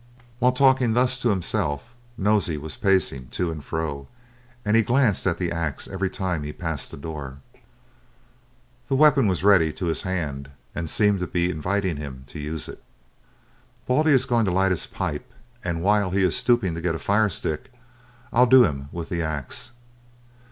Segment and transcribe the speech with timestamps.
[0.39, 4.07] While talking thus to himself, Nosey was pacing to and fro,
[4.65, 7.37] and he glanced at the axe every time he passed the door.
[8.89, 12.67] The weapon was ready to his hand, and seemed to be inviting him to use
[12.67, 12.81] it.
[13.85, 15.31] "Baldy is going to light his pipe,
[15.63, 17.71] and while he is stooping to get a firestick,
[18.33, 19.69] I'll do him with the axe."